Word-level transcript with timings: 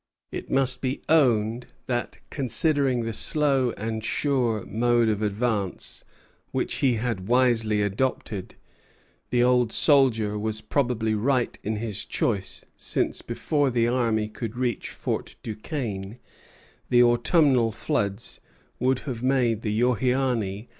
It 0.31 0.49
must 0.49 0.81
be 0.81 1.03
owned 1.07 1.67
that, 1.85 2.17
considering 2.31 3.01
the 3.03 3.13
slow 3.13 3.69
and 3.77 4.03
sure 4.03 4.65
mode 4.65 5.09
of 5.09 5.21
advance 5.21 6.03
which 6.49 6.77
he 6.77 6.95
had 6.95 7.27
wisely 7.27 7.83
adopted, 7.83 8.55
the 9.29 9.43
old 9.43 9.71
soldier 9.71 10.39
was 10.39 10.59
probably 10.59 11.13
right 11.13 11.55
in 11.61 11.75
his 11.75 12.03
choice; 12.03 12.65
since 12.75 13.21
before 13.21 13.69
the 13.69 13.87
army 13.87 14.27
could 14.27 14.57
reach 14.57 14.89
Fort 14.89 15.35
Duquesne, 15.43 16.17
the 16.89 17.03
autumnal 17.03 17.71
floods 17.71 18.41
would 18.79 18.97
have 19.01 19.21
made 19.21 19.61
the 19.61 19.69
Youghiogany 19.69 19.81
and 19.81 20.01
the 20.01 20.15
Monongahela 20.15 20.33
impassable. 20.33 20.69